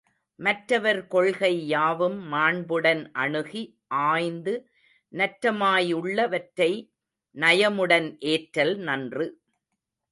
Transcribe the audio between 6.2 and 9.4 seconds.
வற்றை நயமுடன் ஏற்றல் நன்று.